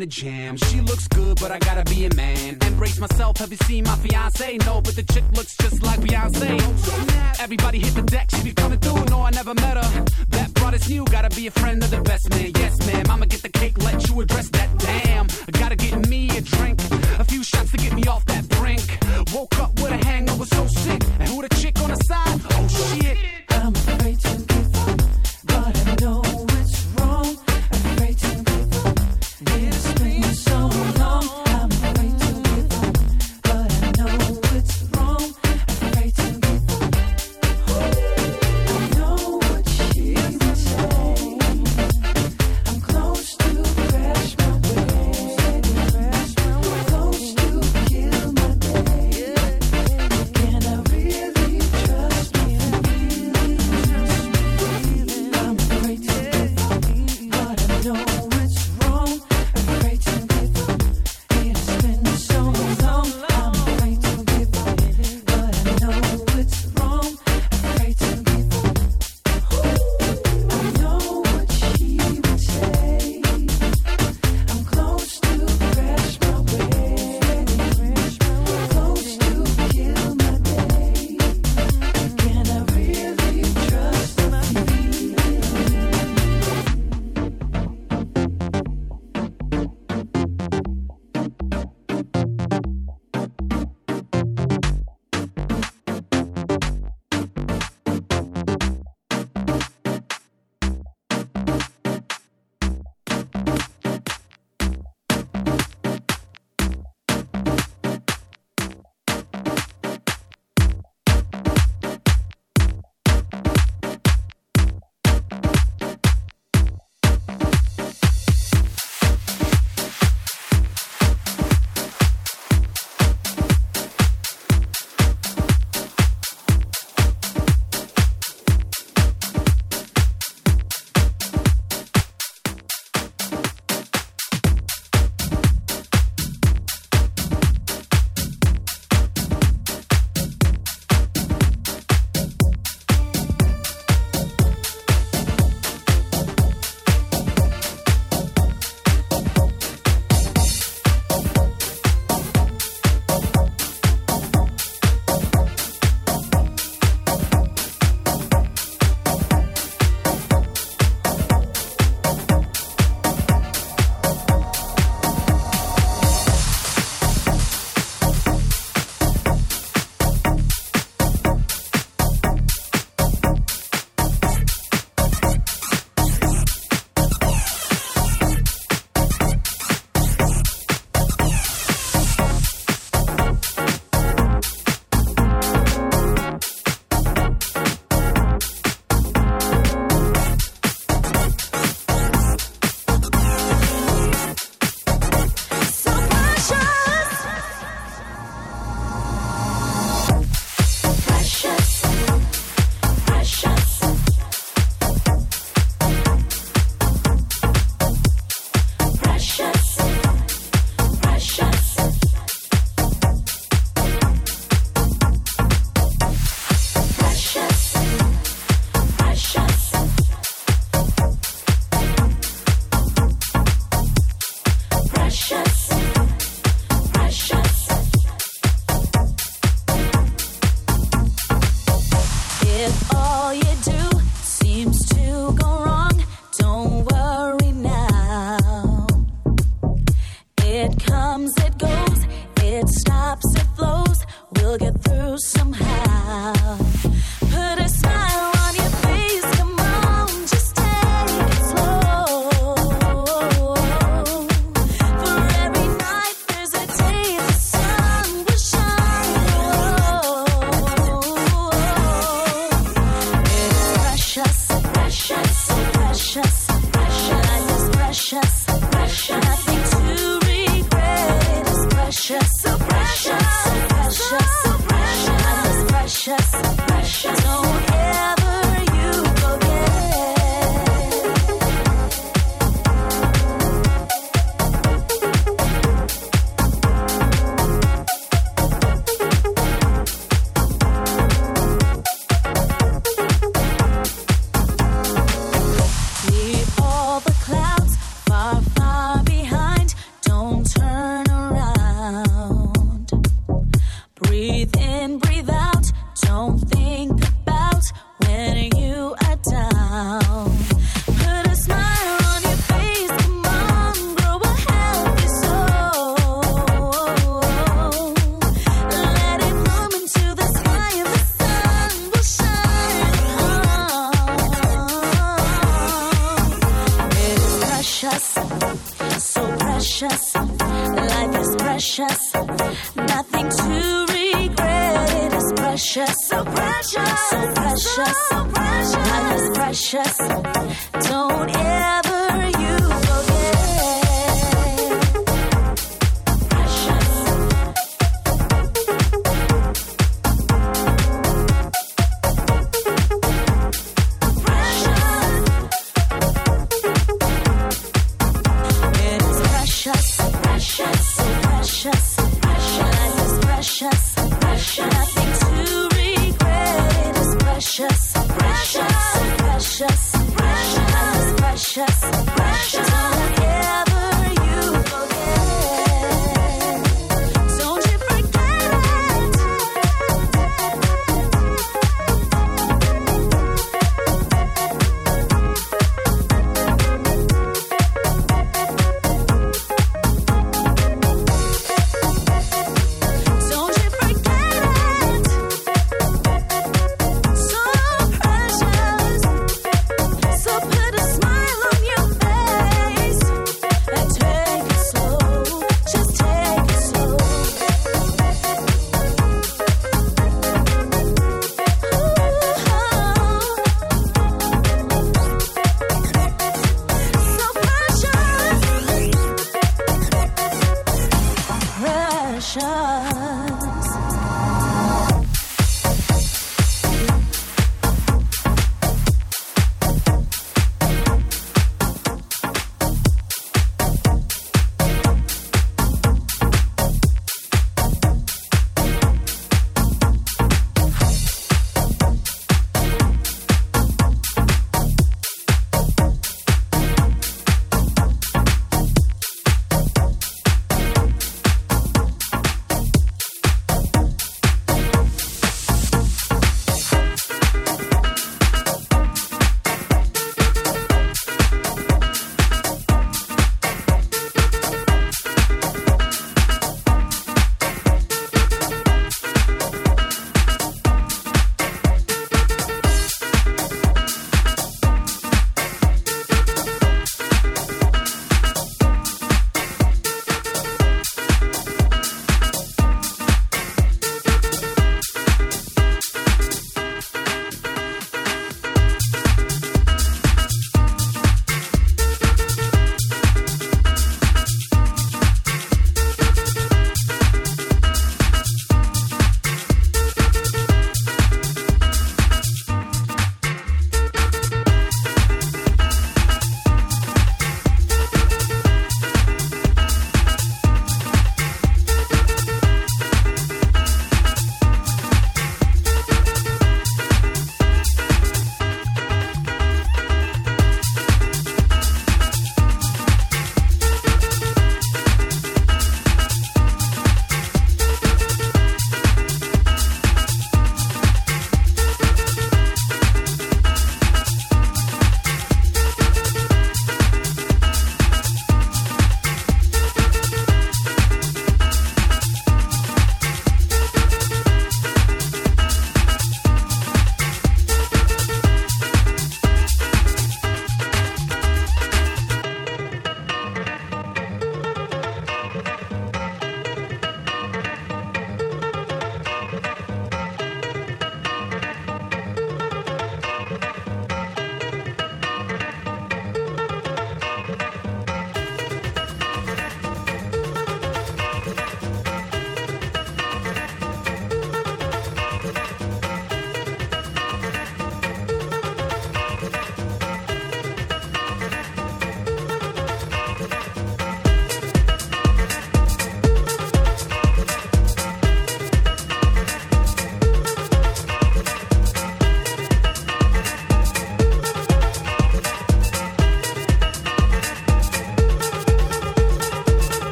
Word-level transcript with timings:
the 0.00 0.06
jam. 0.06 0.56
She 0.56 0.80
looks 0.80 1.06
good, 1.08 1.38
but 1.40 1.50
I 1.52 1.58
gotta 1.58 1.84
be 1.84 2.06
a 2.06 2.14
man. 2.14 2.56
Embrace 2.62 2.98
myself, 2.98 3.36
have 3.36 3.50
you 3.50 3.58
seen 3.68 3.84
my 3.84 3.96
fiance? 3.96 4.56
No, 4.64 4.80
but 4.80 4.96
the 4.96 5.02
chick 5.02 5.24
looks 5.32 5.54
just 5.58 5.82
like 5.82 6.00
Beyonce. 6.00 6.58
Everybody 7.38 7.78
hit 7.78 7.94
the 7.94 8.02
deck, 8.02 8.30
she 8.30 8.42
be 8.42 8.52
coming 8.54 8.78
through. 8.78 9.04
No, 9.04 9.20
I 9.20 9.30
never 9.30 9.54
met 9.54 9.76
her. 9.76 10.04
That 10.30 10.54
brought 10.54 10.74
is 10.74 10.88
new, 10.88 11.04
gotta 11.04 11.28
be 11.36 11.46
a 11.48 11.50
friend 11.50 11.82
of 11.82 11.90
the 11.90 12.00
best. 12.00 12.19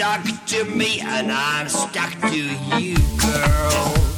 Stuck 0.00 0.46
to 0.46 0.64
me 0.64 0.98
and 1.02 1.30
I'm 1.30 1.68
stuck 1.68 2.18
to 2.30 2.78
you, 2.78 2.96
girl. 3.18 4.09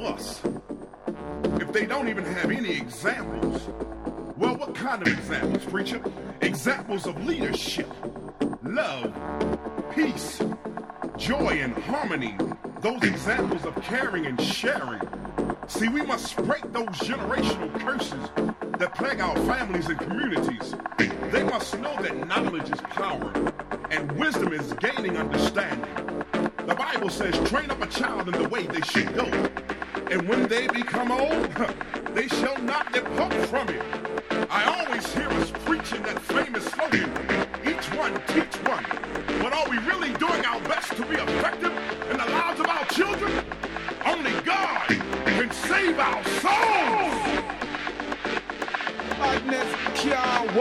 Us 0.00 0.40
if 1.60 1.72
they 1.72 1.86
don't 1.86 2.08
even 2.08 2.24
have 2.24 2.50
any 2.50 2.76
examples? 2.76 3.68
Well, 4.36 4.56
what 4.56 4.74
kind 4.74 5.02
of 5.02 5.08
examples, 5.08 5.64
preacher? 5.64 6.00
Examples 6.40 7.06
of 7.06 7.24
leadership, 7.26 7.88
love, 8.62 9.12
peace, 9.94 10.40
joy, 11.16 11.58
and 11.60 11.74
harmony. 11.74 12.36
Those 12.80 13.02
examples 13.02 13.64
of 13.64 13.74
caring 13.82 14.26
and 14.26 14.40
sharing. 14.40 15.02
See, 15.66 15.88
we 15.88 16.02
must 16.02 16.36
break 16.36 16.62
those 16.72 16.86
generational 16.86 17.76
curses 17.80 18.30
that 18.78 18.94
plague 18.94 19.20
our 19.20 19.34
families 19.38 19.88
and 19.88 19.98
communities. 19.98 20.74
They 21.32 21.42
must 21.42 21.78
know 21.80 22.00
that 22.00 22.28
knowledge 22.28 22.70
is 22.70 22.80
power 22.80 23.32
and 23.90 24.12
wisdom 24.12 24.52
is 24.52 24.72
gaining 24.74 25.16
understanding. 25.16 25.84
The 26.66 26.74
Bible 26.74 27.10
says, 27.10 27.34
train 27.50 27.70
up 27.70 27.82
a 27.82 27.86
child 27.86 28.28
in 28.28 28.40
the 28.40 28.48
way 28.48 28.66
they 28.66 28.80
should 28.82 29.14
go. 29.14 29.24
And 30.10 30.26
when 30.26 30.48
they 30.48 30.66
become 30.68 31.12
old, 31.12 31.50
they 32.14 32.28
shall 32.28 32.56
not 32.62 32.90
depart 32.94 33.34
from 33.48 33.68
it. 33.68 33.82
I 34.48 34.64
always 34.64 35.06
hear 35.12 35.28
us 35.28 35.52
preaching 35.66 36.02
that 36.04 36.18
famous 36.22 36.64
slogan, 36.64 37.10
each 37.66 37.84
one 37.94 38.14
teach 38.28 38.54
one. 38.66 38.86
But 39.42 39.52
are 39.52 39.68
we 39.68 39.76
really 39.80 40.14
doing 40.14 40.46
our 40.46 40.60
best 40.62 40.96
to 40.96 41.04
be 41.04 41.16
effective 41.16 41.72
in 42.10 42.16
the 42.16 42.24
lives 42.24 42.58
of 42.58 42.66
our 42.66 42.86
children? 42.86 43.44
Only 44.06 44.32
God 44.46 44.86
can 45.26 45.50
save 45.52 45.98
our 45.98 46.24
souls! 46.40 47.18
Madness 49.18 49.74
can't 49.94 50.56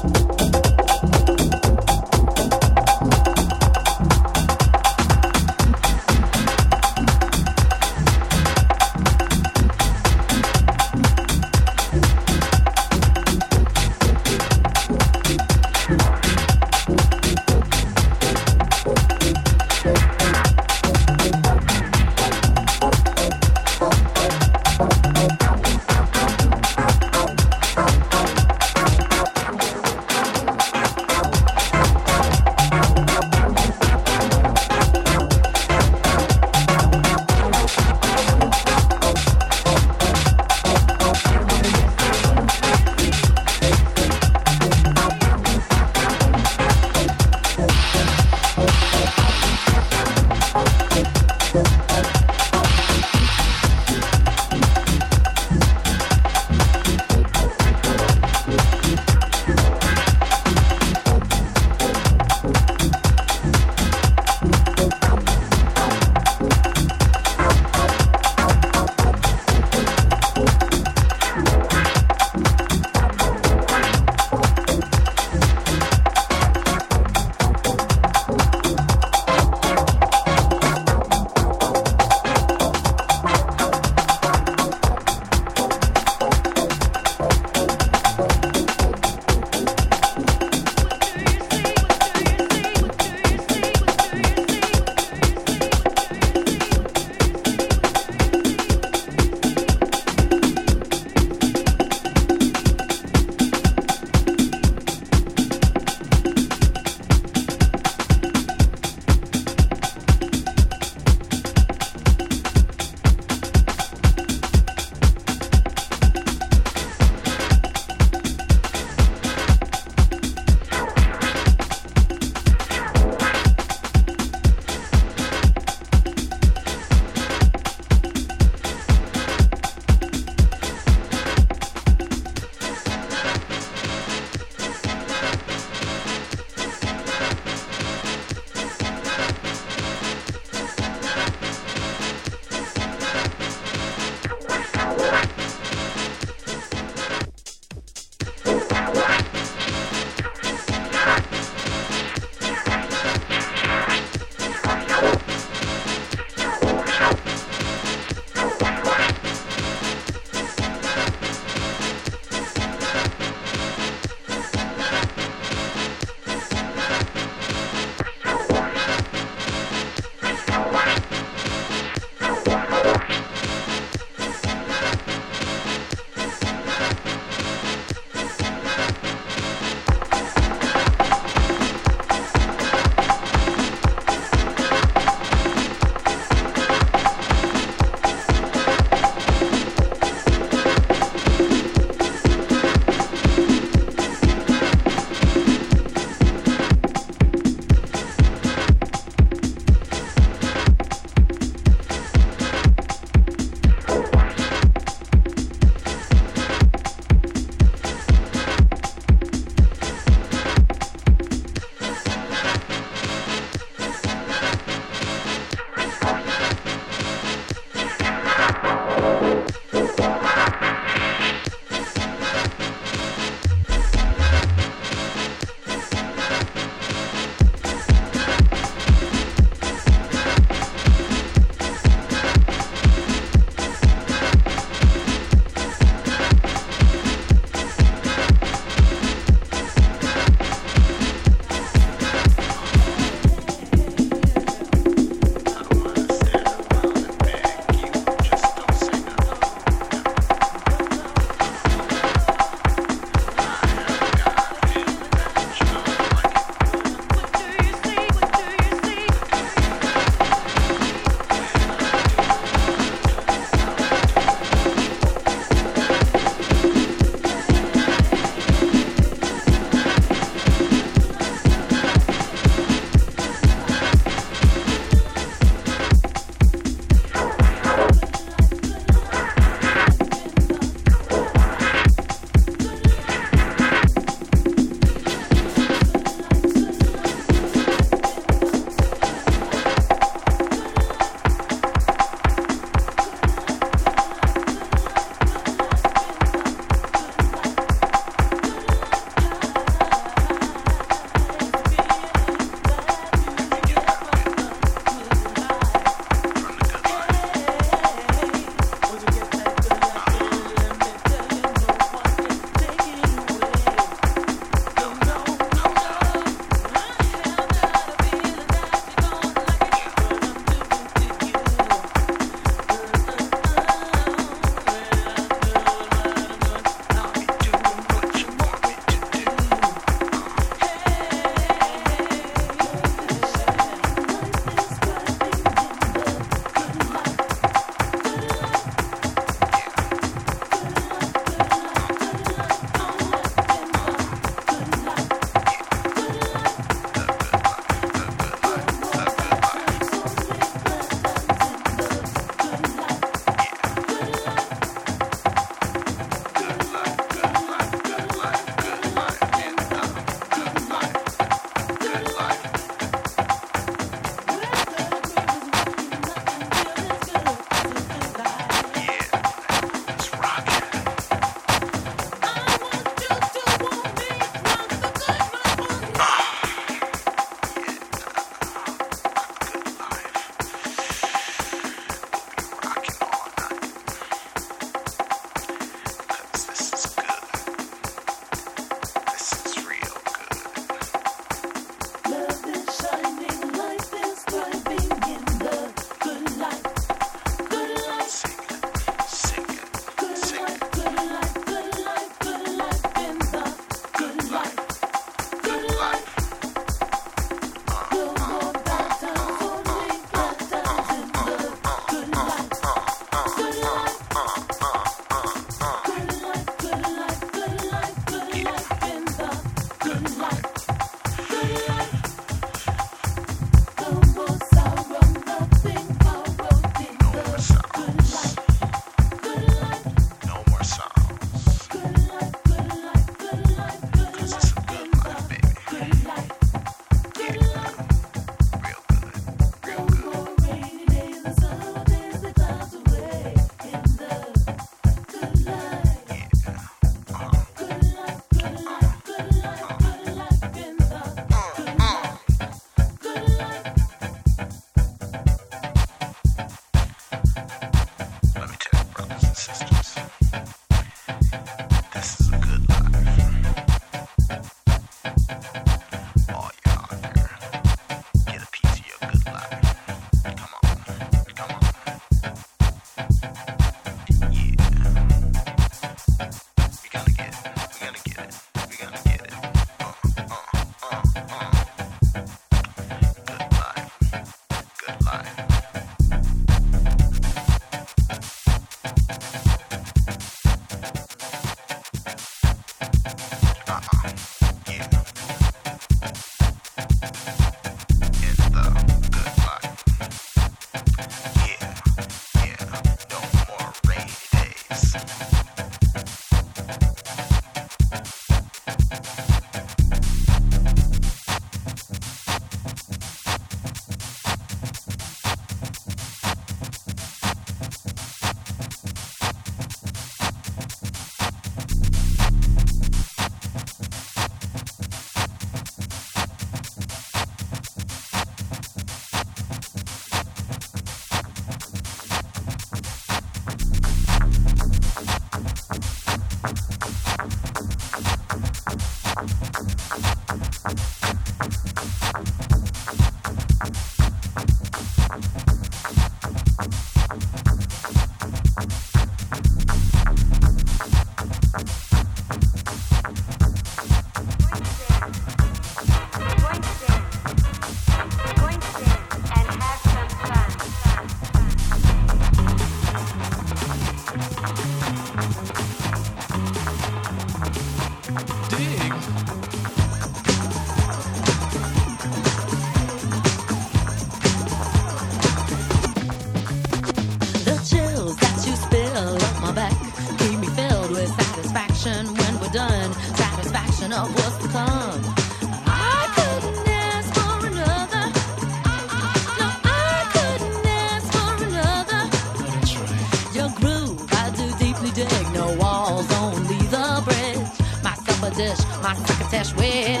where 599.61 600.00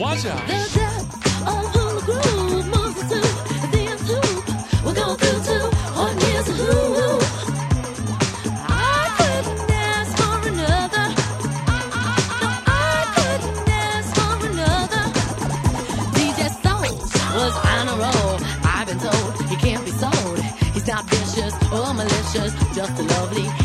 Watch 0.00 0.24
out. 0.24 0.46
The 0.46 0.54
death 0.72 1.46
of 1.46 1.74
Hula 1.74 2.00
Groove, 2.00 2.66
Monster 2.68 3.20
Soup, 3.20 3.70
Dance 3.70 4.08
Hoop. 4.08 4.44
We're 4.82 4.94
going 4.94 5.16
through 5.18 5.40
two 5.44 5.66
hot 5.92 6.14
years 6.24 6.48
of 6.48 6.56
hoo. 6.56 7.20
I 8.64 9.12
couldn't 9.18 9.70
ask 9.70 10.10
for 10.16 10.36
another. 10.48 11.06
No, 11.68 12.48
I 12.64 13.04
couldn't 13.14 13.68
ask 13.68 14.08
for 14.16 14.34
another. 14.48 15.04
DJ 16.16 16.48
Soul 16.64 16.96
was 17.36 17.54
on 17.68 17.84
a 17.92 17.96
roll. 18.00 18.40
I've 18.64 18.86
been 18.88 18.98
told 18.98 19.50
he 19.50 19.56
can't 19.56 19.84
be 19.84 19.90
sold. 19.90 20.38
He's 20.72 20.86
not 20.86 21.04
vicious 21.10 21.52
or 21.70 21.92
malicious, 21.92 22.54
just 22.74 22.98
a 22.98 23.02
lovely 23.02 23.59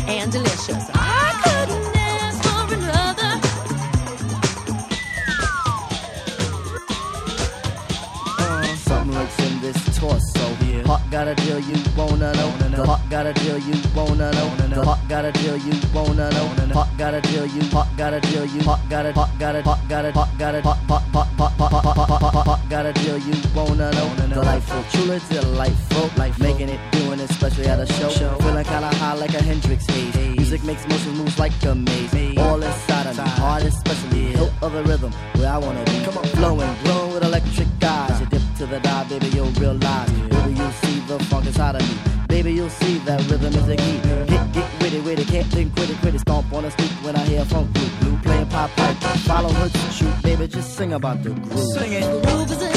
got 11.26 11.38
a 11.40 11.44
deal 11.44 11.58
you 11.58 11.76
wanna 11.96 12.32
know. 12.34 12.50
The 12.70 12.86
hawk 12.86 13.00
got 13.10 13.26
a 13.26 13.32
deal 13.32 13.58
you 13.58 13.74
wanna 13.96 14.30
know. 14.30 14.56
The 14.68 14.84
hawk 14.84 15.00
got 15.08 15.24
a 15.24 15.32
deal 15.32 15.56
you 15.56 15.72
wanna 15.92 16.30
know. 16.30 16.46
Hawk 16.72 16.88
got 16.96 17.14
a 17.14 17.20
deal 17.20 17.46
you 17.46 17.62
hawk 17.70 17.88
got 17.96 18.14
a 18.14 18.20
deal 18.20 18.44
you 18.46 18.60
hawk 18.60 18.78
got 18.88 19.06
a 19.06 19.12
hawk 19.12 19.30
got 19.38 19.56
a 19.56 19.62
hawk 19.62 19.80
got 19.88 20.04
a 20.04 20.12
hawk 20.12 20.28
got 20.38 20.54
a 20.54 20.60
hawk 20.62 20.78
hawk 20.86 21.02
hawk 21.12 21.26
hawk 21.36 21.52
hawk 21.58 21.72
hawk 21.72 21.96
hawk 21.96 22.20
hawk 22.20 22.46
hawk 22.46 22.60
got 22.68 22.86
a 22.86 22.92
deal 22.92 23.18
you 23.18 23.34
wanna 23.56 23.90
know. 23.90 24.14
Delightful, 24.28 24.84
truly 24.92 25.20
delightful. 25.30 26.10
Life 26.16 26.38
making 26.38 26.68
it, 26.68 26.78
doing 26.92 27.18
it, 27.18 27.30
especially 27.30 27.66
at 27.66 27.80
a 27.80 27.86
show. 27.94 28.10
Feeling 28.10 28.64
kinda 28.64 28.94
high 28.94 29.14
like 29.14 29.34
a 29.34 29.42
Hendrix 29.42 29.84
haze. 29.86 30.14
Music 30.36 30.62
makes 30.62 30.86
motion 30.86 31.16
moves 31.16 31.38
like 31.40 31.52
a 31.64 31.74
maze. 31.74 32.38
All 32.38 32.62
inside 32.62 33.06
of 33.06 33.16
me, 33.18 33.24
heart 33.40 33.64
especially. 33.64 34.32
Hilt 34.36 34.52
of 34.62 34.72
the 34.72 34.84
rhythm 34.84 35.12
where 35.34 35.50
I 35.50 35.58
wanna 35.58 35.82
be. 35.86 36.04
Come 36.04 36.18
on, 36.18 36.24
flowing, 36.38 36.76
glowing 36.84 37.14
with 37.14 37.24
electric 37.24 37.68
eyes. 37.82 38.20
You 38.20 38.26
dip 38.26 38.42
to 38.58 38.66
the 38.66 38.78
dive, 38.80 39.08
baby, 39.08 39.28
you'll 39.28 39.50
realize. 39.62 40.10
Baby, 40.10 40.52
you 40.60 40.70
motherfuckers 41.18 41.58
out 41.58 41.76
of 41.76 41.82
me. 41.82 41.96
Baby, 42.28 42.54
you'll 42.54 42.70
see 42.70 42.98
that 42.98 43.20
rhythm 43.30 43.54
is 43.54 43.66
the 43.66 43.76
key. 43.76 43.98
Get, 44.26 44.52
get 44.52 44.82
witty, 44.82 45.00
witty, 45.00 45.24
can't 45.24 45.46
think 45.46 45.74
quit 45.74 45.90
it, 45.90 45.96
quit 45.98 46.14
it. 46.14 46.20
Stomp 46.20 46.52
on 46.52 46.64
the 46.64 46.70
street 46.70 46.90
when 47.02 47.16
I 47.16 47.24
hear 47.24 47.44
funk 47.44 47.72
group. 47.74 47.90
Blue 48.00 48.18
playing 48.18 48.48
pop 48.48 48.70
pipe. 48.70 48.96
Follow 49.26 49.50
her 49.50 49.68
to 49.68 49.78
shoot, 49.92 50.22
baby, 50.22 50.46
just 50.48 50.76
sing 50.76 50.92
about 50.92 51.22
the 51.22 51.30
groove. 51.30 51.72
Sing 51.72 51.92
it. 51.92 52.00
The 52.00 52.28
groove 52.28 52.50
is 52.50 52.62
in 52.62 52.75